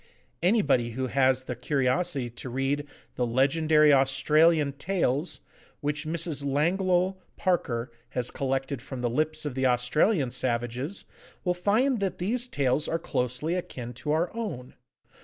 [0.41, 5.41] Anybody who has the curiosity to read the 'Legendary Australian Tales,'
[5.79, 6.43] which Mrs.
[6.43, 11.05] Langloh Parker has collected from the lips of the Australian savages,
[11.43, 14.73] will find that these tales are closely akin to our own.